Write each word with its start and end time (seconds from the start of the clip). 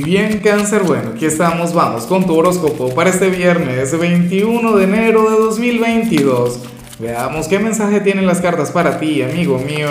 Y 0.00 0.02
bien 0.02 0.38
cáncer, 0.38 0.84
bueno, 0.84 1.10
aquí 1.14 1.26
estamos, 1.26 1.74
vamos 1.74 2.04
con 2.04 2.24
tu 2.24 2.34
horóscopo 2.34 2.88
para 2.94 3.10
este 3.10 3.28
viernes 3.28 3.98
21 3.98 4.74
de 4.78 4.84
enero 4.84 5.30
de 5.30 5.36
2022. 5.36 6.58
Veamos 6.98 7.48
qué 7.48 7.58
mensaje 7.58 8.00
tienen 8.00 8.26
las 8.26 8.40
cartas 8.40 8.70
para 8.70 8.98
ti, 8.98 9.20
amigo 9.20 9.58
mío. 9.58 9.90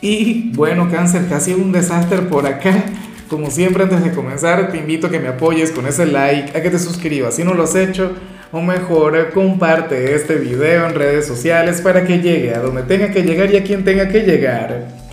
Y 0.00 0.52
bueno 0.54 0.90
cáncer, 0.90 1.28
casi 1.28 1.52
un 1.52 1.70
desastre 1.70 2.22
por 2.22 2.46
acá. 2.46 2.84
Como 3.28 3.50
siempre 3.50 3.82
antes 3.82 4.02
de 4.02 4.12
comenzar 4.12 4.72
te 4.72 4.78
invito 4.78 5.08
a 5.08 5.10
que 5.10 5.20
me 5.20 5.28
apoyes 5.28 5.70
con 5.70 5.86
ese 5.86 6.06
like, 6.06 6.56
a 6.56 6.62
que 6.62 6.70
te 6.70 6.78
suscribas 6.78 7.36
si 7.36 7.44
no 7.44 7.52
lo 7.52 7.64
has 7.64 7.74
hecho, 7.74 8.12
o 8.52 8.62
mejor 8.62 9.32
comparte 9.34 10.14
este 10.14 10.36
video 10.36 10.86
en 10.86 10.94
redes 10.94 11.26
sociales 11.26 11.82
para 11.82 12.06
que 12.06 12.20
llegue 12.20 12.54
a 12.54 12.60
donde 12.60 12.84
tenga 12.84 13.10
que 13.10 13.22
llegar 13.22 13.52
y 13.52 13.58
a 13.58 13.64
quien 13.64 13.84
tenga 13.84 14.08
que 14.08 14.20
llegar. 14.20 15.03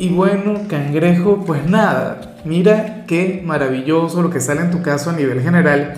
Y 0.00 0.10
bueno, 0.10 0.60
cangrejo, 0.68 1.42
pues 1.44 1.68
nada, 1.68 2.36
mira 2.44 3.04
qué 3.08 3.42
maravilloso 3.44 4.22
lo 4.22 4.30
que 4.30 4.38
sale 4.40 4.60
en 4.60 4.70
tu 4.70 4.80
caso 4.80 5.10
a 5.10 5.12
nivel 5.12 5.42
general. 5.42 5.94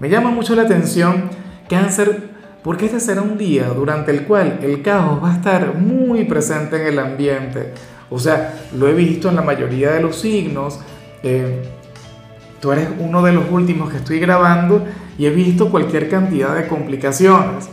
Me 0.00 0.10
llama 0.10 0.30
mucho 0.30 0.54
la 0.54 0.62
atención, 0.62 1.30
cáncer, 1.66 2.28
porque 2.62 2.84
este 2.84 3.00
será 3.00 3.22
un 3.22 3.38
día 3.38 3.68
durante 3.68 4.10
el 4.10 4.24
cual 4.24 4.58
el 4.62 4.82
caos 4.82 5.22
va 5.24 5.32
a 5.32 5.36
estar 5.36 5.74
muy 5.76 6.26
presente 6.26 6.76
en 6.76 6.88
el 6.88 6.98
ambiente. 6.98 7.72
O 8.10 8.18
sea, 8.18 8.54
lo 8.76 8.86
he 8.86 8.92
visto 8.92 9.30
en 9.30 9.36
la 9.36 9.42
mayoría 9.42 9.92
de 9.92 10.02
los 10.02 10.16
signos. 10.20 10.80
Eh, 11.22 11.62
tú 12.60 12.72
eres 12.72 12.88
uno 12.98 13.22
de 13.22 13.32
los 13.32 13.50
últimos 13.50 13.90
que 13.90 13.96
estoy 13.96 14.20
grabando 14.20 14.84
y 15.16 15.24
he 15.24 15.30
visto 15.30 15.70
cualquier 15.70 16.10
cantidad 16.10 16.54
de 16.54 16.68
complicaciones. 16.68 17.70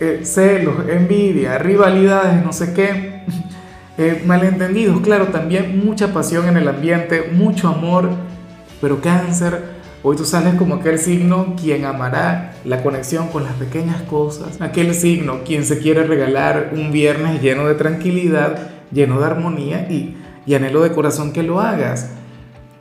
Eh, 0.00 0.22
celos, 0.24 0.74
envidia, 0.88 1.56
rivalidades, 1.58 2.44
no 2.44 2.52
sé 2.52 2.74
qué. 2.74 3.22
Eh, 3.96 4.24
malentendidos, 4.26 5.00
claro, 5.02 5.28
también 5.28 5.84
mucha 5.84 6.12
pasión 6.12 6.48
en 6.48 6.56
el 6.56 6.66
ambiente, 6.66 7.30
mucho 7.32 7.68
amor, 7.68 8.10
pero 8.80 9.00
cáncer, 9.00 9.60
hoy 10.02 10.16
tú 10.16 10.24
sales 10.24 10.54
como 10.54 10.74
aquel 10.74 10.98
signo 10.98 11.54
quien 11.54 11.84
amará 11.84 12.54
la 12.64 12.82
conexión 12.82 13.28
con 13.28 13.44
las 13.44 13.52
pequeñas 13.52 14.02
cosas, 14.02 14.60
aquel 14.60 14.94
signo 14.94 15.44
quien 15.44 15.64
se 15.64 15.78
quiere 15.78 16.02
regalar 16.02 16.72
un 16.74 16.90
viernes 16.90 17.40
lleno 17.40 17.68
de 17.68 17.74
tranquilidad, 17.74 18.58
lleno 18.90 19.20
de 19.20 19.26
armonía 19.26 19.86
y, 19.88 20.16
y 20.44 20.54
anhelo 20.54 20.82
de 20.82 20.90
corazón 20.90 21.32
que 21.32 21.44
lo 21.44 21.60
hagas. 21.60 22.10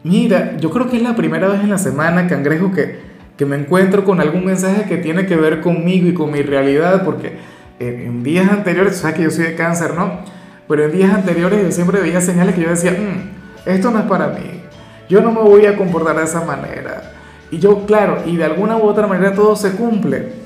Mira, 0.03 0.57
yo 0.57 0.71
creo 0.71 0.89
que 0.89 0.97
es 0.97 1.03
la 1.03 1.15
primera 1.15 1.47
vez 1.47 1.61
en 1.61 1.69
la 1.69 1.77
semana, 1.77 2.27
cangrejo, 2.27 2.71
que, 2.71 3.01
que 3.37 3.45
me 3.45 3.55
encuentro 3.55 4.03
con 4.03 4.19
algún 4.19 4.45
mensaje 4.45 4.85
que 4.85 4.97
tiene 4.97 5.27
que 5.27 5.35
ver 5.35 5.61
conmigo 5.61 6.07
y 6.07 6.15
con 6.15 6.31
mi 6.31 6.41
realidad, 6.41 7.05
porque 7.05 7.37
en, 7.79 7.99
en 7.99 8.23
días 8.23 8.51
anteriores, 8.51 8.93
tú 8.93 8.99
sabes 9.01 9.15
que 9.15 9.23
yo 9.23 9.29
soy 9.29 9.45
de 9.45 9.55
cáncer, 9.55 9.93
¿no? 9.93 10.41
Pero 10.67 10.85
en 10.85 10.91
días 10.91 11.13
anteriores 11.13 11.61
yo 11.63 11.71
siempre 11.71 12.01
veía 12.01 12.21
señales 12.21 12.55
que 12.55 12.61
yo 12.61 12.69
decía, 12.69 12.91
mm, 12.91 13.69
esto 13.69 13.91
no 13.91 13.99
es 13.99 14.05
para 14.05 14.27
mí, 14.27 14.61
yo 15.09 15.21
no 15.21 15.31
me 15.31 15.41
voy 15.41 15.65
a 15.65 15.75
comportar 15.75 16.15
de 16.17 16.23
esa 16.23 16.41
manera. 16.41 17.13
Y 17.51 17.59
yo, 17.59 17.85
claro, 17.85 18.23
y 18.25 18.35
de 18.35 18.45
alguna 18.45 18.77
u 18.77 18.83
otra 18.83 19.05
manera 19.05 19.33
todo 19.33 19.55
se 19.55 19.71
cumple. 19.71 20.43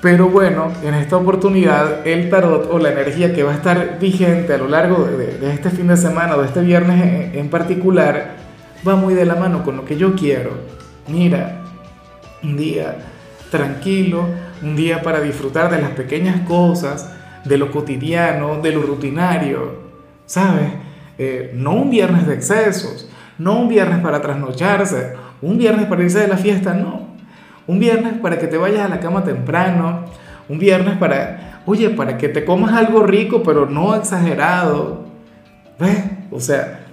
Pero 0.00 0.28
bueno, 0.28 0.72
en 0.82 0.94
esta 0.94 1.16
oportunidad 1.16 2.06
el 2.06 2.30
tarot 2.30 2.68
o 2.70 2.78
la 2.78 2.92
energía 2.92 3.34
que 3.34 3.42
va 3.42 3.52
a 3.52 3.56
estar 3.56 3.98
vigente 4.00 4.54
a 4.54 4.58
lo 4.58 4.68
largo 4.68 5.04
de, 5.04 5.52
este 5.52 5.70
fin 5.70 5.88
de 5.88 5.96
semana 5.96 6.36
o 6.36 6.40
de 6.40 6.46
este 6.46 6.60
viernes 6.60 7.02
en, 7.02 7.38
en 7.38 7.50
particular 7.50 8.36
va 8.86 8.94
muy 8.94 9.14
de 9.14 9.26
la 9.26 9.34
mano 9.34 9.64
con 9.64 9.76
lo 9.76 9.84
que 9.84 9.96
yo 9.96 10.14
quiero. 10.14 10.50
Mira, 11.08 11.62
un 12.42 12.56
día 12.56 12.96
tranquilo, 13.50 14.24
un 14.62 14.76
día 14.76 15.02
para 15.02 15.20
disfrutar 15.20 15.70
de 15.70 15.80
las 15.80 15.90
pequeñas 15.90 16.40
cosas, 16.46 17.10
de 17.44 17.58
lo 17.58 17.70
cotidiano, 17.70 18.60
de 18.60 18.72
lo 18.72 18.82
rutinario, 18.82 19.88
¿sabes? 20.26 20.72
Eh, 21.18 21.52
no 21.54 21.72
un 21.72 21.90
viernes 21.90 22.26
de 22.26 22.34
excesos, 22.34 23.08
no 23.38 23.60
un 23.60 23.68
viernes 23.68 23.98
para 24.00 24.20
trasnocharse, 24.20 25.14
un 25.40 25.58
viernes 25.58 25.86
para 25.86 26.02
irse 26.02 26.20
de 26.20 26.28
la 26.28 26.36
fiesta, 26.36 26.74
no. 26.74 27.08
Un 27.66 27.78
viernes 27.78 28.14
para 28.14 28.38
que 28.38 28.46
te 28.46 28.56
vayas 28.56 28.80
a 28.80 28.88
la 28.88 29.00
cama 29.00 29.24
temprano, 29.24 30.04
un 30.48 30.58
viernes 30.58 30.96
para, 30.96 31.62
oye, 31.66 31.90
para 31.90 32.16
que 32.16 32.28
te 32.28 32.44
comas 32.44 32.72
algo 32.72 33.02
rico, 33.02 33.42
pero 33.42 33.66
no 33.66 33.94
exagerado. 33.94 35.06
¿Ves? 35.78 36.04
O 36.30 36.40
sea, 36.40 36.86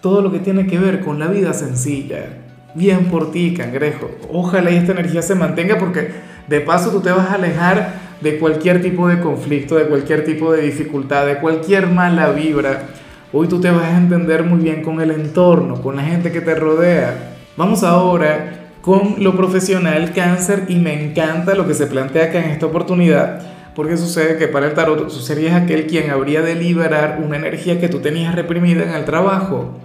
todo 0.00 0.20
lo 0.20 0.32
que 0.32 0.38
tiene 0.38 0.66
que 0.66 0.78
ver 0.78 1.00
con 1.00 1.18
la 1.18 1.26
vida 1.26 1.52
sencilla. 1.52 2.26
Bien 2.74 3.06
por 3.06 3.32
ti, 3.32 3.54
cangrejo. 3.54 4.10
Ojalá 4.32 4.70
esta 4.70 4.92
energía 4.92 5.22
se 5.22 5.34
mantenga 5.34 5.78
porque 5.78 6.10
de 6.50 6.60
paso 6.60 6.90
tú 6.90 7.00
te 7.00 7.12
vas 7.12 7.30
a 7.30 7.34
alejar 7.34 7.94
de 8.20 8.38
cualquier 8.38 8.82
tipo 8.82 9.06
de 9.06 9.20
conflicto, 9.20 9.76
de 9.76 9.84
cualquier 9.84 10.24
tipo 10.24 10.52
de 10.52 10.62
dificultad, 10.62 11.24
de 11.24 11.36
cualquier 11.36 11.86
mala 11.86 12.30
vibra. 12.32 12.88
Hoy 13.32 13.46
tú 13.46 13.60
te 13.60 13.70
vas 13.70 13.84
a 13.84 13.96
entender 13.96 14.42
muy 14.42 14.58
bien 14.58 14.82
con 14.82 15.00
el 15.00 15.12
entorno, 15.12 15.80
con 15.80 15.94
la 15.94 16.02
gente 16.02 16.32
que 16.32 16.40
te 16.40 16.56
rodea. 16.56 17.36
Vamos 17.56 17.84
ahora 17.84 18.66
con 18.80 19.22
lo 19.22 19.36
profesional 19.36 20.12
cáncer 20.12 20.64
y 20.66 20.74
me 20.74 21.04
encanta 21.04 21.54
lo 21.54 21.68
que 21.68 21.74
se 21.74 21.86
plantea 21.86 22.24
acá 22.24 22.44
en 22.44 22.50
esta 22.50 22.66
oportunidad 22.66 23.42
porque 23.76 23.96
sucede 23.96 24.36
que 24.36 24.48
para 24.48 24.66
el 24.66 24.74
tarot 24.74 25.06
tú 25.06 25.20
serías 25.20 25.54
aquel 25.54 25.86
quien 25.86 26.10
habría 26.10 26.42
de 26.42 26.56
liberar 26.56 27.20
una 27.24 27.36
energía 27.36 27.80
que 27.80 27.88
tú 27.88 28.00
tenías 28.00 28.34
reprimida 28.34 28.82
en 28.82 28.90
el 28.90 29.04
trabajo. 29.04 29.78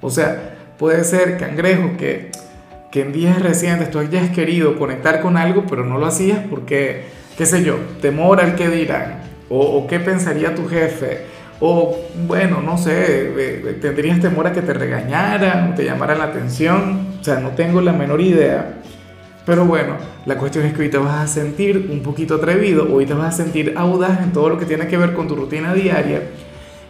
O 0.00 0.10
sea, 0.10 0.54
puede 0.78 1.02
ser 1.02 1.36
cangrejo 1.38 1.96
que, 1.98 2.30
que 2.94 3.00
en 3.00 3.12
días 3.12 3.42
recientes 3.42 3.90
tú 3.90 3.98
hayas 3.98 4.30
querido 4.30 4.78
conectar 4.78 5.20
con 5.20 5.36
algo 5.36 5.64
pero 5.68 5.84
no 5.84 5.98
lo 5.98 6.06
hacías 6.06 6.38
porque 6.48 7.06
qué 7.36 7.44
sé 7.44 7.64
yo, 7.64 7.76
temor 8.00 8.40
al 8.40 8.54
que 8.54 8.68
dirán, 8.68 9.22
o, 9.48 9.86
qué 9.88 9.98
pensaría 9.98 10.54
tu 10.54 10.68
jefe, 10.68 11.22
o 11.58 11.96
bueno, 12.28 12.60
no 12.60 12.78
sé, 12.78 12.92
eh, 12.92 13.62
eh, 13.66 13.78
tendrías 13.80 14.20
temor 14.20 14.46
a 14.46 14.52
que 14.52 14.62
te 14.62 14.72
regañaran, 14.72 15.72
o 15.72 15.74
te 15.74 15.84
llamaran 15.84 16.18
la 16.18 16.24
atención, 16.26 17.08
o 17.20 17.24
sea, 17.24 17.40
no 17.40 17.50
tengo 17.50 17.80
la 17.80 17.92
menor 17.92 18.20
idea. 18.20 18.80
Pero 19.44 19.64
bueno, 19.64 19.96
la 20.24 20.36
cuestión 20.36 20.64
es 20.64 20.72
que 20.72 20.82
hoy 20.82 20.88
te 20.88 20.96
vas 20.96 21.20
a 21.20 21.26
sentir 21.26 21.88
un 21.90 22.00
poquito 22.00 22.36
atrevido, 22.36 22.86
hoy 22.92 23.04
te 23.06 23.14
vas 23.14 23.34
a 23.34 23.44
sentir 23.44 23.74
audaz 23.76 24.22
en 24.22 24.32
todo 24.32 24.48
lo 24.48 24.58
que 24.58 24.66
tiene 24.66 24.86
que 24.86 24.96
ver 24.96 25.14
con 25.14 25.26
tu 25.26 25.34
rutina 25.34 25.74
diaria 25.74 26.22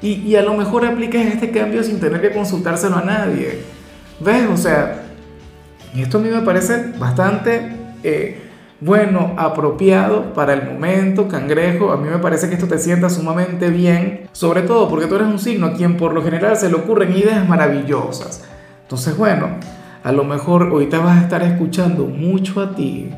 y, 0.00 0.20
y 0.20 0.36
a 0.36 0.42
lo 0.42 0.54
mejor 0.54 0.84
aplicas 0.84 1.24
este 1.24 1.50
cambio 1.50 1.82
sin 1.82 1.98
tener 1.98 2.20
que 2.20 2.30
consultárselo 2.30 2.96
a 2.96 3.02
nadie. 3.02 3.62
¿Ves? 4.20 4.46
O 4.52 4.56
sea, 4.56 5.03
esto 6.02 6.18
a 6.18 6.20
mí 6.20 6.28
me 6.28 6.42
parece 6.42 6.92
bastante 6.98 7.76
eh, 8.02 8.44
bueno, 8.80 9.34
apropiado 9.38 10.34
para 10.34 10.52
el 10.52 10.70
momento, 10.70 11.26
cangrejo. 11.28 11.92
A 11.92 11.96
mí 11.96 12.08
me 12.08 12.18
parece 12.18 12.48
que 12.48 12.54
esto 12.54 12.66
te 12.66 12.78
sienta 12.78 13.08
sumamente 13.08 13.70
bien, 13.70 14.28
sobre 14.32 14.62
todo 14.62 14.88
porque 14.88 15.06
tú 15.06 15.14
eres 15.14 15.28
un 15.28 15.38
signo 15.38 15.66
a 15.66 15.72
quien 15.72 15.96
por 15.96 16.12
lo 16.12 16.22
general 16.22 16.56
se 16.56 16.68
le 16.68 16.74
ocurren 16.74 17.16
ideas 17.16 17.48
maravillosas. 17.48 18.44
Entonces, 18.82 19.16
bueno, 19.16 19.48
a 20.02 20.12
lo 20.12 20.24
mejor 20.24 20.64
hoy 20.64 20.86
te 20.86 20.98
vas 20.98 21.18
a 21.18 21.22
estar 21.22 21.42
escuchando 21.42 22.04
mucho 22.04 22.60
a 22.60 22.74
ti, 22.74 23.10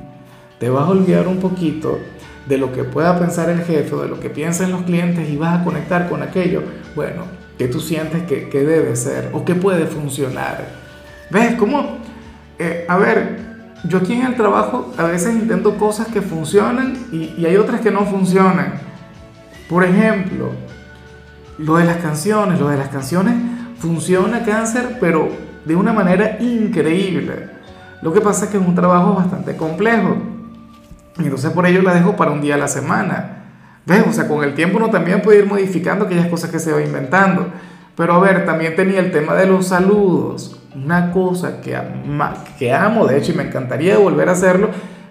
te 0.60 0.70
vas 0.70 0.84
a 0.84 0.90
olvidar 0.90 1.26
un 1.26 1.38
poquito 1.38 1.98
de 2.46 2.58
lo 2.58 2.72
que 2.72 2.84
pueda 2.84 3.18
pensar 3.18 3.50
el 3.50 3.64
jefe 3.64 3.96
de 3.96 4.08
lo 4.08 4.20
que 4.20 4.30
piensan 4.30 4.70
los 4.70 4.82
clientes 4.82 5.28
y 5.28 5.36
vas 5.36 5.60
a 5.60 5.64
conectar 5.64 6.08
con 6.08 6.22
aquello, 6.22 6.62
bueno, 6.94 7.24
que 7.58 7.66
tú 7.66 7.80
sientes 7.80 8.22
que, 8.22 8.48
que 8.48 8.60
debe 8.60 8.94
ser 8.94 9.30
o 9.32 9.44
que 9.44 9.56
puede 9.56 9.86
funcionar. 9.86 10.64
¿Ves 11.28 11.56
cómo? 11.56 12.05
Eh, 12.58 12.86
a 12.88 12.96
ver, 12.96 13.38
yo 13.84 13.98
aquí 13.98 14.14
en 14.14 14.26
el 14.26 14.34
trabajo 14.34 14.92
a 14.96 15.04
veces 15.04 15.34
intento 15.34 15.76
cosas 15.76 16.08
que 16.08 16.22
funcionan 16.22 16.96
y, 17.12 17.44
hay 17.44 17.56
otras 17.56 17.80
que 17.80 17.90
no 17.90 18.04
funcionan. 18.06 18.74
Por 19.68 19.84
ejemplo, 19.84 20.52
lo 21.58 21.76
de 21.76 21.84
las 21.84 21.98
canciones, 21.98 22.58
lo 22.58 22.68
de 22.68 22.78
las 22.78 22.88
canciones 22.88 23.34
funciona 23.78 24.44
cáncer, 24.44 24.98
pero 25.00 25.28
de 25.64 25.76
una 25.76 25.92
manera 25.92 26.38
increíble. 26.40 27.50
Lo 28.00 28.12
que 28.12 28.20
pasa 28.20 28.46
es 28.46 28.50
que 28.50 28.56
es 28.56 28.66
un 28.66 28.74
trabajo 28.74 29.14
bastante 29.14 29.56
complejo. 29.56 30.16
Y 31.18 31.24
entonces 31.24 31.50
por 31.50 31.66
ello 31.66 31.82
la 31.82 31.94
dejo 31.94 32.16
para 32.16 32.30
un 32.30 32.40
día 32.40 32.54
a 32.54 32.58
la 32.58 32.68
semana. 32.68 33.44
¿Ves? 33.84 34.04
O 34.08 34.12
sea, 34.12 34.28
con 34.28 34.42
el 34.42 34.54
tiempo 34.54 34.78
uno 34.78 34.90
también 34.90 35.22
puede 35.22 35.40
ir 35.40 35.46
modificando 35.46 36.06
aquellas 36.06 36.28
cosas 36.28 36.50
que 36.50 36.58
se 36.58 36.72
va 36.72 36.82
inventando. 36.82 37.48
Pero 37.96 38.14
a 38.14 38.20
ver, 38.20 38.44
también 38.44 38.76
tenía 38.76 39.00
el 39.00 39.10
tema 39.10 39.34
de 39.34 39.46
los 39.46 39.68
saludos 39.68 40.55
una 40.76 41.10
cosa 41.10 41.60
que, 41.60 41.74
amo, 42.72 43.06
de 43.06 43.18
hecho, 43.18 43.32
y 43.32 43.34
me 43.34 43.44
encantaría 43.44 43.98
volver 43.98 44.28
a 44.28 44.32
hacerlo, 44.32 44.68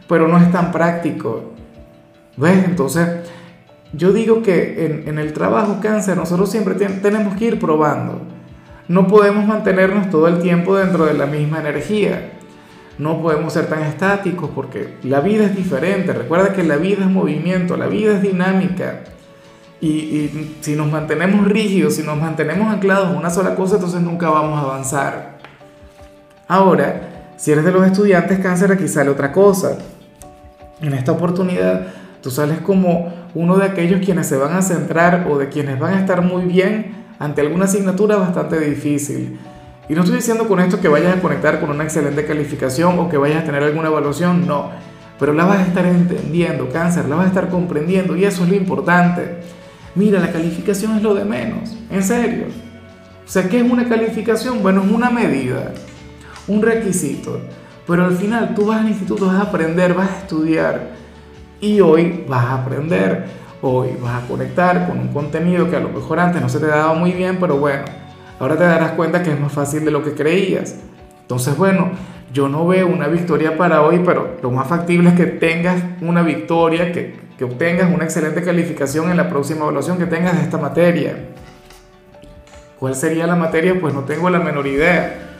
pero 0.07 0.27
no 0.27 0.37
es 0.37 0.51
tan 0.51 0.71
práctico. 0.71 1.53
¿Ves? 2.37 2.65
Entonces, 2.65 3.07
yo 3.93 4.13
digo 4.13 4.43
que 4.43 4.85
en, 4.85 5.07
en 5.07 5.19
el 5.19 5.33
trabajo 5.33 5.79
cáncer 5.81 6.17
nosotros 6.17 6.51
siempre 6.51 6.75
tenemos 6.75 7.35
que 7.35 7.45
ir 7.45 7.59
probando. 7.59 8.21
No 8.87 9.07
podemos 9.07 9.45
mantenernos 9.45 10.09
todo 10.09 10.27
el 10.27 10.39
tiempo 10.39 10.75
dentro 10.75 11.05
de 11.05 11.15
la 11.15 11.25
misma 11.25 11.59
energía. 11.59 12.33
No 12.97 13.21
podemos 13.21 13.51
ser 13.53 13.67
tan 13.67 13.81
estáticos 13.81 14.49
porque 14.53 14.95
la 15.03 15.21
vida 15.21 15.45
es 15.45 15.55
diferente. 15.55 16.13
Recuerda 16.13 16.53
que 16.53 16.63
la 16.63 16.77
vida 16.77 17.05
es 17.05 17.09
movimiento, 17.09 17.75
la 17.77 17.87
vida 17.87 18.13
es 18.13 18.21
dinámica. 18.21 19.01
Y, 19.81 19.87
y, 19.87 20.57
si 20.61 20.75
nos 20.75 20.91
mantenemos 20.91 21.47
rígidos, 21.47 21.95
si 21.95 22.03
nos 22.03 22.17
mantenemos 22.19 22.71
anclados 22.71 23.11
en 23.11 23.17
una 23.17 23.29
sola 23.29 23.55
cosa, 23.55 23.75
entonces 23.75 24.01
nunca 24.01 24.29
vamos 24.29 24.59
a 24.59 24.63
avanzar. 24.63 25.34
Ahora, 26.47 27.33
si 27.37 27.51
eres 27.51 27.65
de 27.65 27.71
los 27.71 27.85
estudiantes 27.85 28.37
cáncer, 28.39 28.71
aquí 28.71 28.87
sale 28.87 29.09
otra 29.09 29.31
cosa. 29.31 29.77
En 30.79 30.93
esta 30.93 31.11
oportunidad, 31.11 31.87
tú 32.21 32.29
sales 32.29 32.59
como 32.59 33.11
uno 33.33 33.57
de 33.57 33.65
aquellos 33.65 34.05
quienes 34.05 34.27
se 34.27 34.37
van 34.37 34.55
a 34.55 34.61
centrar 34.61 35.25
o 35.27 35.39
de 35.39 35.49
quienes 35.49 35.79
van 35.79 35.95
a 35.95 35.99
estar 36.01 36.21
muy 36.21 36.43
bien 36.43 37.05
ante 37.17 37.41
alguna 37.41 37.65
asignatura 37.65 38.17
bastante 38.17 38.59
difícil. 38.59 39.39
Y 39.89 39.93
no 39.95 40.01
estoy 40.01 40.17
diciendo 40.17 40.47
con 40.47 40.59
esto 40.59 40.79
que 40.79 40.87
vayas 40.87 41.17
a 41.17 41.21
conectar 41.21 41.59
con 41.59 41.71
una 41.71 41.83
excelente 41.83 42.25
calificación 42.25 42.99
o 42.99 43.09
que 43.09 43.17
vayas 43.17 43.41
a 43.41 43.45
tener 43.45 43.63
alguna 43.63 43.87
evaluación, 43.87 44.45
no. 44.45 44.69
Pero 45.19 45.33
la 45.33 45.45
vas 45.45 45.59
a 45.59 45.67
estar 45.67 45.85
entendiendo, 45.85 46.69
cáncer, 46.69 47.07
la 47.07 47.15
vas 47.15 47.25
a 47.25 47.29
estar 47.29 47.49
comprendiendo 47.49 48.15
y 48.15 48.25
eso 48.25 48.43
es 48.43 48.49
lo 48.49 48.55
importante. 48.55 49.37
Mira, 49.95 50.19
la 50.19 50.31
calificación 50.31 50.97
es 50.97 51.01
lo 51.01 51.15
de 51.15 51.25
menos, 51.25 51.75
en 51.89 52.03
serio. 52.03 52.45
O 53.25 53.27
sea, 53.27 53.49
¿qué 53.49 53.61
es 53.61 53.71
una 53.71 53.87
calificación? 53.87 54.61
Bueno, 54.61 54.83
es 54.83 54.91
una 54.91 55.09
medida, 55.09 55.73
un 56.47 56.61
requisito. 56.61 57.39
Pero 57.87 58.05
al 58.05 58.15
final 58.15 58.55
tú 58.55 58.65
vas 58.65 58.81
al 58.81 58.89
instituto, 58.89 59.27
vas 59.27 59.35
a 59.35 59.43
aprender, 59.43 59.93
vas 59.93 60.09
a 60.09 60.17
estudiar. 60.19 60.91
Y 61.61 61.79
hoy 61.81 62.25
vas 62.27 62.45
a 62.45 62.63
aprender, 62.63 63.25
hoy 63.61 63.89
vas 64.01 64.23
a 64.23 64.27
conectar 64.27 64.87
con 64.87 64.99
un 64.99 65.07
contenido 65.09 65.69
que 65.69 65.75
a 65.75 65.79
lo 65.79 65.89
mejor 65.89 66.19
antes 66.19 66.41
no 66.41 66.49
se 66.49 66.59
te 66.59 66.67
daba 66.67 66.93
muy 66.93 67.11
bien, 67.11 67.37
pero 67.39 67.57
bueno, 67.57 67.83
ahora 68.39 68.57
te 68.57 68.63
darás 68.63 68.91
cuenta 68.91 69.23
que 69.23 69.31
es 69.31 69.39
más 69.39 69.51
fácil 69.51 69.85
de 69.85 69.91
lo 69.91 70.03
que 70.03 70.13
creías. 70.13 70.75
Entonces, 71.21 71.55
bueno, 71.57 71.91
yo 72.33 72.49
no 72.49 72.67
veo 72.67 72.87
una 72.87 73.07
victoria 73.07 73.57
para 73.57 73.81
hoy, 73.81 74.01
pero 74.05 74.37
lo 74.41 74.51
más 74.51 74.67
factible 74.67 75.09
es 75.09 75.15
que 75.15 75.25
tengas 75.25 75.81
una 76.01 76.21
victoria, 76.21 76.91
que, 76.91 77.15
que 77.37 77.43
obtengas 77.45 77.93
una 77.93 78.03
excelente 78.03 78.43
calificación 78.43 79.09
en 79.09 79.17
la 79.17 79.29
próxima 79.29 79.61
evaluación 79.61 79.97
que 79.97 80.05
tengas 80.05 80.35
de 80.37 80.43
esta 80.43 80.57
materia. 80.57 81.29
¿Cuál 82.79 82.95
sería 82.95 83.25
la 83.25 83.35
materia? 83.35 83.79
Pues 83.79 83.93
no 83.93 84.01
tengo 84.01 84.29
la 84.29 84.39
menor 84.39 84.67
idea. 84.67 85.34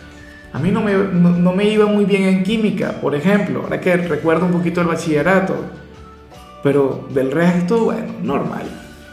A 0.55 0.57
mí 0.57 0.71
no 0.71 0.81
me, 0.81 0.93
no, 0.93 1.51
me 1.51 1.65
iba 1.65 1.85
muy 1.85 2.05
bien 2.05 2.23
en 2.23 2.43
química, 2.43 2.93
por 3.01 3.13
ejemplo, 3.13 3.63
ahora 3.63 3.81
que 3.81 3.97
recuerdo 3.97 4.45
un 4.45 4.53
poquito 4.53 4.79
el 4.79 4.87
bachillerato. 4.87 5.53
Pero 6.63 7.05
del 7.09 7.29
resto, 7.33 7.83
bueno, 7.83 8.13
normal. 8.23 8.63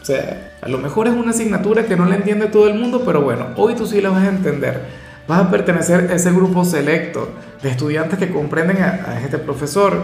O 0.01 0.05
sea, 0.05 0.53
a 0.61 0.69
lo 0.69 0.77
mejor 0.77 1.07
es 1.07 1.13
una 1.13 1.31
asignatura 1.31 1.83
que 1.83 1.97
no 1.97 2.05
la 2.05 2.15
entiende 2.15 2.45
todo 2.45 2.69
el 2.69 2.75
mundo, 2.75 3.03
pero 3.05 3.19
bueno, 3.19 3.47
hoy 3.57 3.75
tú 3.75 3.85
sí 3.85 3.99
la 3.99 4.09
vas 4.09 4.23
a 4.23 4.29
entender. 4.29 4.83
Vas 5.27 5.41
a 5.41 5.51
pertenecer 5.51 6.09
a 6.09 6.15
ese 6.15 6.31
grupo 6.31 6.63
selecto 6.63 7.27
de 7.61 7.71
estudiantes 7.71 8.17
que 8.17 8.31
comprenden 8.31 8.77
a, 8.81 9.19
este 9.21 9.37
profesor. 9.37 10.01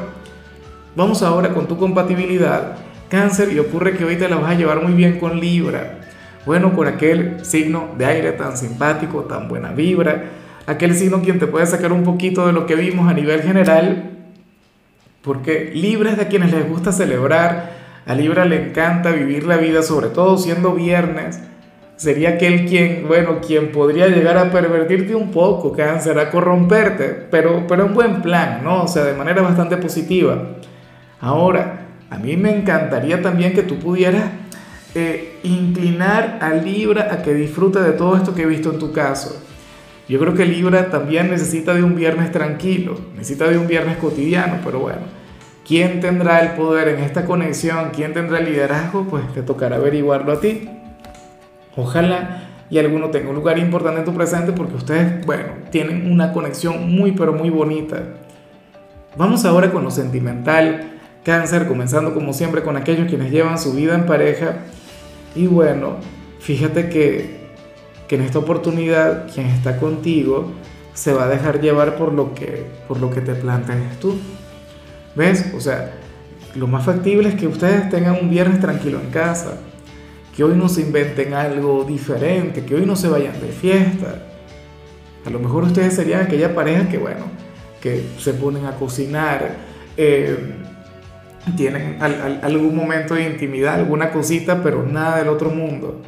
Vamos 0.94 1.24
ahora 1.24 1.54
con 1.54 1.70
tu 1.70 1.78
compatibilidad, 1.78 2.76
cáncer, 3.08 3.54
y 3.54 3.60
ocurre 3.60 3.96
que 3.96 4.04
hoy 4.04 4.18
te 4.18 4.28
la 4.28 4.36
vas 4.36 4.52
a 4.52 4.56
llevar 4.56 4.84
muy 4.84 4.92
bien 4.92 5.22
con 5.22 5.40
Libra. 5.40 6.00
Bueno, 6.46 6.76
con 6.76 6.86
aquel 6.86 7.46
signo 7.46 7.92
de 7.98 8.06
aire 8.08 8.34
tan 8.34 8.58
simpático, 8.58 9.22
tan 9.22 9.48
buena 9.48 9.72
vibra, 9.72 10.32
aquel 10.70 10.94
signo 10.94 11.24
quien 11.24 11.40
te 11.40 11.48
puede 11.48 11.66
sacar 11.66 11.92
un 11.92 12.04
poquito 12.04 12.46
de 12.46 12.54
lo 12.54 12.68
que 12.68 12.76
vimos 12.76 13.10
a 13.10 13.14
nivel 13.14 13.42
general, 13.42 14.12
porque 15.24 15.72
Libra 15.74 16.12
es 16.12 16.18
de 16.18 16.28
quienes 16.28 16.52
les 16.52 16.70
gusta 16.70 16.92
celebrar, 16.92 17.72
a 18.06 18.14
Libra 18.14 18.46
le 18.46 18.68
encanta 18.68 19.12
vivir 19.12 19.48
la 19.48 19.58
vida, 19.58 19.82
sobre 19.82 20.10
todo 20.10 20.38
siendo 20.38 20.74
viernes. 20.74 21.42
Sería 21.96 22.30
aquel 22.30 22.66
quien, 22.66 23.06
bueno, 23.08 23.42
quien 23.42 23.72
podría 23.72 24.08
llegar 24.08 24.38
a 24.38 24.52
pervertirte 24.52 25.16
un 25.16 25.32
poco, 25.32 25.74
cáncer, 25.74 26.20
a 26.20 26.30
corromperte, 26.30 27.10
pero, 27.30 27.66
pero 27.68 27.88
en 27.88 27.94
buen 27.96 28.22
plan, 28.22 28.62
¿no? 28.64 28.84
O 28.84 28.88
sea, 28.88 29.04
de 29.04 29.14
manera 29.14 29.42
bastante 29.42 29.76
positiva. 29.76 30.40
Ahora, 31.20 31.88
a 32.12 32.18
mí 32.18 32.38
me 32.38 32.56
encantaría 32.56 33.22
también 33.22 33.54
que 33.54 33.64
tú 33.64 33.80
pudieras 33.80 34.26
eh, 34.94 35.40
inclinar 35.44 36.38
a 36.42 36.52
Libra 36.52 37.10
a 37.12 37.24
que 37.24 37.34
disfrute 37.34 37.80
de 37.82 37.92
todo 37.92 38.16
esto 38.16 38.34
que 38.34 38.44
he 38.44 38.48
visto 38.48 38.72
en 38.72 38.80
tu 38.80 38.94
caso. 38.94 39.49
Yo 40.10 40.20
creo 40.20 40.34
que 40.34 40.46
Libra 40.46 40.90
también 40.90 41.30
necesita 41.30 41.76
de 41.76 41.84
un 41.84 41.96
viernes 41.96 42.32
tranquilo, 42.32 43.00
necesita 43.16 43.48
de 43.48 43.60
un 43.60 43.68
viernes 43.68 43.98
cotidiano, 43.98 44.56
pero 44.66 44.80
bueno, 44.80 45.02
¿quién 45.66 46.00
tendrá 46.00 46.40
el 46.40 46.54
poder 46.54 46.88
en 46.88 47.04
esta 47.04 47.26
conexión? 47.26 47.92
¿Quién 47.96 48.14
tendrá 48.14 48.40
el 48.40 48.46
liderazgo? 48.46 49.06
Pues 49.08 49.32
te 49.34 49.44
tocará 49.44 49.76
averiguarlo 49.76 50.32
a 50.32 50.40
ti. 50.40 50.68
Ojalá 51.76 52.50
y 52.72 52.80
alguno 52.80 53.12
tenga 53.12 53.30
un 53.30 53.36
lugar 53.36 53.60
importante 53.60 54.00
en 54.00 54.06
tu 54.06 54.14
presente 54.16 54.52
porque 54.52 54.76
ustedes, 54.76 55.24
bueno, 55.28 55.54
tienen 55.70 56.12
una 56.12 56.34
conexión 56.34 56.92
muy 56.92 57.12
pero 57.12 57.34
muy 57.34 57.52
bonita. 57.52 58.02
Vamos 59.16 59.46
ahora 59.46 59.72
con 59.72 59.84
lo 59.84 59.92
sentimental. 59.92 60.94
Cáncer, 61.24 61.68
comenzando 61.68 62.16
como 62.16 62.34
siempre 62.34 62.64
con 62.64 62.78
aquellos 62.78 63.08
quienes 63.08 63.32
llevan 63.32 63.60
su 63.60 63.74
vida 63.74 63.94
en 63.94 64.08
pareja 64.08 64.56
y 65.36 65.46
bueno, 65.46 65.98
fíjate 66.40 66.90
que, 66.90 67.39
en 68.16 68.22
esta 68.22 68.40
oportunidad 68.40 69.32
quien 69.34 69.48
está 69.48 69.78
contigo 69.78 70.52
se 70.94 71.14
va 71.14 71.26
a 71.26 71.28
dejar 71.28 71.62
llevar 71.62 71.96
por 71.96 72.14
lo 72.14 72.34
que, 72.34 72.66
por 72.88 73.00
lo 73.00 73.10
que 73.10 73.22
te 73.22 73.36
plantees 73.36 74.00
tú. 74.00 74.18
¿Ves? 75.16 75.54
O 75.56 75.60
sea, 75.60 75.94
lo 76.56 76.68
más 76.68 76.86
factible 76.86 77.30
es 77.30 77.36
que 77.36 77.48
ustedes 77.48 77.90
tengan 77.90 78.18
un 78.22 78.30
viernes 78.30 78.60
tranquilo 78.60 79.00
en 79.00 79.10
casa, 79.10 79.58
que 80.36 80.44
hoy 80.44 80.56
no 80.56 80.68
se 80.68 80.82
inventen 80.82 81.34
algo 81.34 81.84
diferente, 81.84 82.66
que 82.66 82.76
hoy 82.76 82.86
no 82.86 82.96
se 82.96 83.08
vayan 83.08 83.40
de 83.40 83.48
fiesta. 83.48 84.24
A 85.26 85.30
lo 85.30 85.40
mejor 85.40 85.64
ustedes 85.64 85.94
serían 85.94 86.22
aquella 86.22 86.56
pareja 86.56 86.90
que, 86.90 86.98
bueno, 86.98 87.26
que 87.82 88.04
se 88.18 88.34
ponen 88.34 88.66
a 88.66 88.76
cocinar, 88.76 89.58
eh, 89.96 90.56
tienen 91.56 91.98
algún 92.02 92.76
momento 92.76 93.16
de 93.16 93.26
intimidad, 93.26 93.76
alguna 93.76 94.12
cosita, 94.12 94.62
pero 94.62 94.84
nada 94.84 95.20
del 95.20 95.30
otro 95.30 95.50
mundo. 95.50 96.02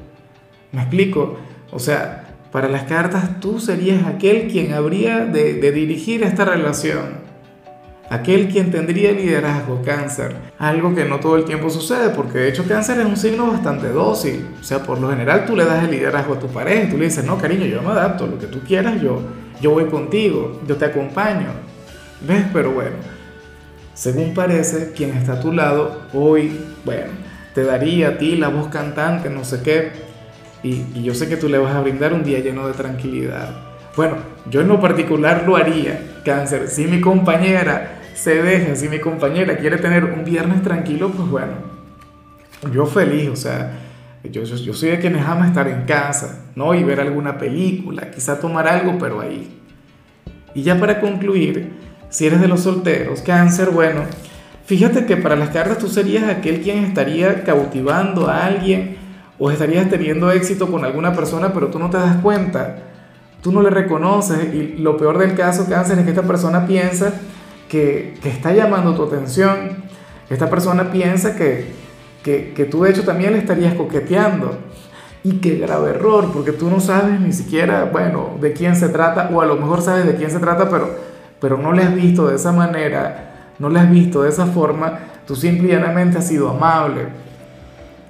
¿Me 0.72 0.82
explico? 0.82 1.38
O 1.72 1.80
sea, 1.80 2.26
para 2.52 2.68
las 2.68 2.84
cartas 2.84 3.40
tú 3.40 3.60
serías 3.60 4.06
aquel 4.06 4.48
quien 4.48 4.74
habría 4.74 5.26
de, 5.26 5.72
dirigir 5.72 6.24
esta 6.24 6.46
relación. 6.46 7.22
Aquel 8.10 8.50
quien 8.50 8.72
tendría 8.72 9.14
liderazgo, 9.14 9.82
cáncer. 9.84 10.36
Algo 10.58 10.94
que 10.94 11.06
no 11.06 11.22
todo 11.22 11.38
el 11.38 11.46
tiempo 11.46 11.70
sucede, 11.70 12.10
porque 12.10 12.40
de 12.40 12.50
hecho 12.50 12.66
cáncer 12.68 13.00
es 13.00 13.06
un 13.06 13.16
signo 13.16 13.48
bastante 13.48 13.88
dócil. 13.88 14.48
O 14.60 14.64
sea, 14.64 14.84
por 14.84 15.00
lo 15.00 15.10
general 15.10 15.46
tú 15.46 15.56
le 15.56 15.64
das 15.64 15.86
el 15.86 15.92
liderazgo 15.92 16.34
a 16.34 16.40
tu 16.40 16.48
pareja 16.48 16.90
tú 16.90 16.98
le 16.98 17.06
dices, 17.06 17.24
no, 17.24 17.38
cariño, 17.38 17.66
yo 17.66 17.82
me 17.82 17.92
adapto, 17.92 18.28
lo 18.28 18.38
que 18.38 18.48
tú 18.48 18.60
quieras, 18.68 19.02
yo, 19.02 19.22
yo 19.62 19.72
voy 19.72 19.86
contigo, 19.86 20.60
yo 20.68 20.76
te 20.76 20.86
acompaño. 20.86 21.48
¿Ves? 22.28 22.46
Pero 22.52 22.72
bueno 22.72 23.22
según 24.02 24.34
parece, 24.34 24.94
quien 24.94 25.12
está 25.12 25.34
a 25.34 25.40
tu 25.40 25.52
lado 25.52 26.02
hoy, 26.14 26.60
bueno, 26.86 27.12
te 27.54 27.64
daría 27.64 28.10
a 28.10 28.18
ti 28.18 28.36
la 28.36 28.48
voz 28.48 28.70
cantante, 28.70 29.30
no 29.30 29.44
sé 29.44 29.62
qué, 29.62 29.92
y, 30.64 31.02
yo 31.02 31.14
sé 31.14 31.28
que 31.28 31.38
tú 31.38 31.50
le 31.50 31.58
vas 31.58 31.76
a 31.76 31.82
brindar 31.82 32.14
un 32.14 32.24
día 32.24 32.40
lleno 32.40 32.68
de 32.68 32.74
tranquilidad. 32.74 33.50
Bueno, 33.96 34.18
yo 34.50 34.62
en 34.62 34.68
lo 34.68 34.80
particular 34.80 35.44
lo 35.46 35.56
haría, 35.56 36.22
cáncer. 36.24 36.70
Si 36.70 36.86
mi 36.86 37.02
compañera 37.02 38.00
se 38.14 38.42
deja, 38.42 38.76
si 38.76 38.88
mi 38.88 39.00
compañera 39.00 39.58
quiere 39.58 39.78
tener 39.78 40.06
un 40.06 40.24
viernes 40.24 40.62
tranquilo, 40.62 41.10
pues 41.10 41.28
bueno, 41.30 41.54
yo 42.72 42.86
feliz, 42.86 43.30
o 43.30 43.36
sea, 43.36 43.80
yo, 44.24 44.44
yo, 44.44 44.56
yo, 44.56 44.74
soy 44.74 44.92
de 44.92 45.00
quienes 45.00 45.26
ama 45.26 45.48
estar 45.48 45.68
en 45.68 45.84
casa, 45.86 46.46
¿no? 46.56 46.76
Y 46.76 46.84
ver 46.84 47.00
alguna 47.00 47.38
película, 47.38 48.12
quizá 48.12 48.40
tomar 48.40 48.68
algo, 48.68 48.98
pero 49.00 49.20
ahí. 49.20 49.60
Y 50.54 50.62
ya 50.62 50.80
para 50.80 51.00
concluir, 51.02 51.72
si 52.10 52.28
eres 52.28 52.40
de 52.40 52.48
los 52.48 52.62
solteros, 52.62 53.22
cáncer, 53.22 53.72
bueno, 53.72 54.02
fíjate 54.66 55.06
que 55.06 55.18
para 55.18 55.36
las 55.36 55.50
cartas 55.50 55.80
tú 55.80 55.88
serías 55.88 56.30
aquel 56.30 56.62
quien 56.62 56.84
estaría 56.84 57.44
cautivando 57.44 58.28
a 58.28 58.46
alguien 58.46 59.01
o 59.42 59.50
estarías 59.50 59.90
teniendo 59.90 60.32
éxito 60.32 60.72
con 60.72 60.86
alguna 60.86 61.14
persona, 61.14 61.52
pero 61.52 61.68
tú 61.68 61.80
no 61.80 61.90
te 61.90 61.98
das 61.98 62.18
cuenta, 62.18 62.78
tú 63.42 63.52
no 63.52 63.62
le 63.64 63.72
reconoces 63.72 64.54
y 64.54 64.78
lo 64.78 64.98
peor 64.98 65.18
del 65.18 65.34
caso, 65.34 65.66
cáncer, 65.68 65.98
es 65.98 66.04
que 66.06 66.12
esta 66.12 66.22
persona 66.22 66.68
piensa 66.68 67.12
que, 67.68 68.14
que 68.22 68.30
está 68.30 68.54
llamando 68.54 68.94
tu 68.94 69.04
atención, 69.04 69.84
esta 70.30 70.48
persona 70.48 70.92
piensa 70.92 71.36
que, 71.36 71.72
que, 72.24 72.54
que 72.54 72.66
tú 72.66 72.84
de 72.84 72.92
hecho 72.92 73.04
también 73.04 73.34
le 73.34 73.40
estarías 73.40 73.74
coqueteando. 73.74 74.58
Y 75.24 75.34
qué 75.34 75.58
grave 75.58 75.92
error, 75.92 76.32
porque 76.34 76.52
tú 76.52 76.68
no 76.68 76.80
sabes 76.80 77.20
ni 77.20 77.32
siquiera, 77.32 77.90
bueno, 77.92 78.38
de 78.40 78.54
quién 78.54 78.76
se 78.76 78.90
trata, 78.90 79.30
o 79.32 79.42
a 79.42 79.46
lo 79.46 79.56
mejor 79.56 79.84
sabes 79.84 80.08
de 80.08 80.16
quién 80.16 80.32
se 80.32 80.40
trata, 80.40 80.68
pero 80.68 81.12
pero 81.42 81.58
no 81.58 81.74
le 81.74 81.82
has 81.82 81.94
visto 81.94 82.28
de 82.28 82.36
esa 82.36 82.54
manera, 82.54 83.56
no 83.58 83.68
le 83.68 83.80
has 83.80 83.90
visto 83.90 84.22
de 84.22 84.30
esa 84.30 84.46
forma, 84.46 85.00
tú 85.26 85.36
simplemente 85.36 86.20
has 86.20 86.28
sido 86.28 86.50
amable. 86.50 87.08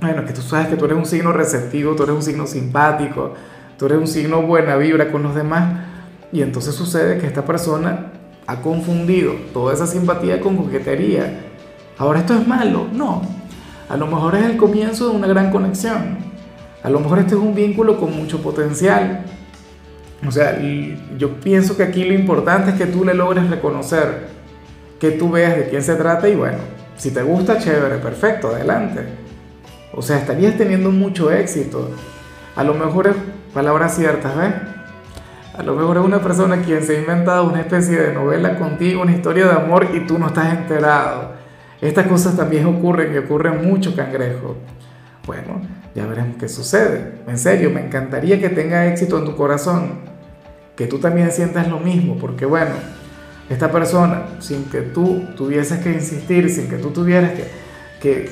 Bueno, 0.02 0.26
que 0.26 0.34
tú 0.34 0.42
sabes 0.42 0.68
que 0.68 0.78
tú 0.78 0.86
eres 0.86 0.98
un 0.98 1.06
signo 1.06 1.32
receptivo, 1.32 1.96
tú 1.96 2.02
eres 2.02 2.16
un 2.16 2.24
signo 2.24 2.48
simpático, 2.48 3.36
tú 3.78 3.86
eres 3.86 4.00
un 4.00 4.08
signo 4.08 4.42
buena 4.42 4.76
vibra 4.76 5.12
con 5.12 5.22
los 5.22 5.36
demás. 5.36 5.80
Y 6.32 6.42
entonces 6.42 6.74
sucede 6.74 7.20
que 7.20 7.28
esta 7.28 7.46
persona 7.46 8.12
ha 8.48 8.62
confundido 8.64 9.34
toda 9.54 9.76
esa 9.76 9.86
simpatía 9.86 10.42
con 10.42 10.58
coquetería. 10.58 11.42
Ahora 12.00 12.22
esto 12.22 12.34
es 12.34 12.48
malo, 12.48 12.88
no. 12.92 13.22
A 13.90 13.96
lo 13.96 14.08
mejor 14.08 14.34
es 14.34 14.46
el 14.46 14.58
comienzo 14.58 15.10
de 15.10 15.16
una 15.18 15.28
gran 15.28 15.52
conexión. 15.52 16.18
A 16.82 16.90
lo 16.90 17.00
mejor 17.00 17.20
este 17.20 17.36
es 17.36 17.40
un 17.40 17.54
vínculo 17.54 18.00
con 18.00 18.18
mucho 18.18 18.42
potencial. 18.42 19.24
O 20.28 20.32
sea, 20.32 20.60
yo 21.16 21.40
pienso 21.42 21.78
que 21.78 21.84
aquí 21.84 22.06
lo 22.06 22.16
importante 22.16 22.72
es 22.72 22.76
que 22.76 22.88
tú 22.88 23.06
le 23.06 23.14
logres 23.14 23.48
reconocer, 23.52 24.30
que 25.00 25.12
tú 25.12 25.30
veas 25.30 25.58
de 25.58 25.70
quién 25.70 25.84
se 25.84 25.94
trata 25.94 26.28
y 26.28 26.36
bueno, 26.36 26.58
si 26.98 27.12
te 27.12 27.22
gusta, 27.22 27.60
chévere, 27.60 27.98
perfecto, 27.98 28.48
adelante. 28.48 29.31
O 29.94 30.02
sea, 30.02 30.18
estarías 30.18 30.58
teniendo 30.58 30.92
mucho 30.92 31.32
éxito. 31.32 31.90
A 32.56 32.64
lo 32.64 32.74
mejor 32.74 33.08
es 33.08 33.16
palabras 33.54 33.96
ciertas, 33.96 34.36
¿ves? 34.36 34.54
A 35.54 35.64
lo 35.64 35.76
mejor 35.76 35.98
es 35.98 36.04
una 36.04 36.22
persona 36.22 36.62
quien 36.62 36.82
se 36.84 36.96
ha 36.96 37.00
inventado 37.00 37.44
una 37.44 37.60
especie 37.60 37.98
de 37.98 38.14
novela 38.14 38.58
contigo, 38.58 39.02
una 39.02 39.12
historia 39.12 39.46
de 39.48 39.54
amor 39.54 39.88
y 39.94 40.08
tú 40.08 40.18
no 40.18 40.28
estás 40.28 40.54
enterado. 40.54 41.34
Estas 41.82 42.08
cosas 42.08 42.38
también 42.38 42.66
ocurren 42.66 43.14
y 43.14 43.18
ocurren 43.18 43.68
mucho, 43.68 43.96
cangrejo. 43.96 44.56
Bueno, 45.26 45.62
ya 45.94 46.06
veremos 46.06 46.38
qué 46.40 46.48
sucede. 46.48 47.16
En 47.28 47.38
serio, 47.38 47.70
me 47.70 47.86
encantaría 47.86 48.40
que 48.40 48.50
tenga 48.50 48.88
éxito 48.88 49.18
en 49.18 49.26
tu 49.26 49.36
corazón 49.36 50.12
que 50.76 50.88
tú 50.88 51.00
también 51.00 51.32
sientas 51.32 51.68
lo 51.68 51.80
mismo, 51.80 52.18
porque 52.18 52.46
bueno, 52.46 52.72
esta 53.50 53.72
persona, 53.72 54.26
sin 54.40 54.66
que 54.66 54.82
tú 54.82 55.28
tuvieses 55.36 55.80
que 55.80 55.92
insistir, 55.92 56.50
sin 56.50 56.70
que 56.70 56.78
tú 56.78 56.92
tuvieras 56.92 57.34
que, 57.34 57.46
que, 58.02 58.30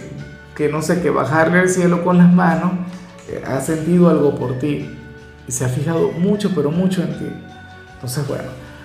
que 0.59 0.67
no 0.67 0.81
sé, 0.81 1.01
que 1.01 1.09
bajarle 1.09 1.61
el 1.61 1.69
cielo 1.69 2.03
con 2.03 2.17
las 2.17 2.33
manos, 2.33 2.73
eh, 3.29 3.41
ha 3.47 3.61
sentido 3.61 4.09
algo 4.09 4.35
por 4.35 4.59
ti 4.59 4.89
y 5.47 5.51
se 5.53 5.63
ha 5.63 5.69
fijado 5.69 6.11
mucho, 6.11 6.51
pero 6.53 6.69
mucho 6.69 7.01
en 7.01 7.17
ti. 7.17 7.31
Entonces, 7.93 8.27
bueno, 8.27 8.43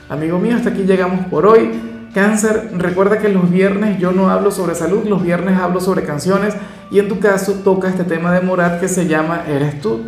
amigo 0.09 0.39
mío, 0.39 0.55
hasta 0.55 0.71
aquí 0.71 0.85
llegamos 0.85 1.27
por 1.27 1.47
hoy. 1.47 1.73
Cáncer, 2.15 2.71
recuerda 2.75 3.19
que 3.19 3.29
los 3.29 3.51
viernes 3.51 3.99
yo 3.99 4.13
no 4.13 4.31
hablo 4.31 4.53
sobre 4.53 4.77
salud, 4.77 5.03
los 5.09 5.21
viernes 5.21 5.59
hablo 5.59 5.81
sobre 5.81 6.05
canciones 6.05 6.55
y 6.93 7.01
en 7.01 7.09
tu 7.09 7.19
caso 7.19 7.55
toca 7.65 7.89
este 7.89 8.05
tema 8.05 8.31
de 8.31 8.41
Morat 8.41 8.79
que 8.79 8.87
se 8.87 9.09
llama 9.09 9.43
Eres 9.49 9.81
tú. 9.81 10.01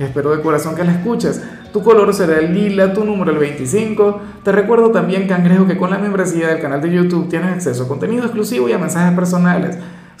Espero 0.00 0.34
de 0.34 0.42
corazón 0.42 0.74
que 0.74 0.82
la 0.82 0.90
escuches. 0.90 1.40
Tu 1.72 1.84
color 1.84 2.12
será 2.14 2.40
el 2.40 2.52
lila, 2.52 2.92
tu 2.92 3.04
número 3.04 3.30
el 3.30 3.38
25. 3.38 4.20
Te 4.42 4.50
recuerdo 4.50 4.90
también, 4.90 5.28
cangrejo, 5.28 5.68
que 5.68 5.76
con 5.76 5.90
la 5.90 5.98
membresía 5.98 6.48
del 6.48 6.60
canal 6.60 6.82
de 6.82 6.90
YouTube 6.90 7.28
tienes 7.28 7.52
acceso 7.52 7.84
a 7.84 7.88
contenido 7.88 8.24
exclusivo 8.24 8.68
y 8.68 8.72
a 8.72 8.78
mensajes 8.78 9.14
personales. 9.14 9.78